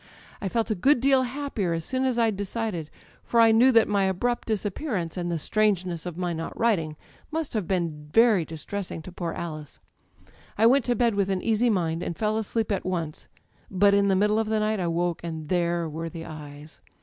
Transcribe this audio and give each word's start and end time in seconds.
I 0.41 0.49
felt 0.49 0.71
a 0.71 0.73
good 0.73 0.99
deal 0.99 1.21
happier 1.21 1.73
as 1.73 1.85
soon 1.85 2.05
as 2.05 2.17
I'd 2.17 2.35
decided, 2.35 2.89
for 3.21 3.39
I 3.39 3.51
knew 3.51 3.71
that 3.71 3.87
my 3.87 4.05
abrupt 4.05 4.47
disappearance, 4.47 5.15
and 5.15 5.31
the 5.31 5.37
strangeness 5.37 6.07
of 6.07 6.17
my 6.17 6.33
not 6.33 6.57
writing, 6.57 6.97
must 7.29 7.53
have 7.53 7.67
been 7.67 8.09
very 8.11 8.43
distressing 8.43 9.03
to 9.03 9.11
poor 9.11 9.33
Alice. 9.33 9.79
I 10.57 10.65
went 10.65 10.85
to 10.85 10.95
bed 10.95 11.13
with 11.13 11.29
an 11.29 11.43
easy 11.43 11.69
mind, 11.69 12.01
and 12.01 12.17
fell 12.17 12.39
asleep 12.39 12.71
at 12.71 12.83
once; 12.83 13.27
but 13.69 13.93
in 13.93 14.07
the 14.07 14.15
middle 14.15 14.39
of 14.39 14.47
the 14.47 14.59
night 14.59 14.79
I 14.79 14.87
woke, 14.87 15.21
and 15.23 15.49
there 15.49 15.87
were 15.87 16.09
the 16.09 16.25
eyes 16.25 16.81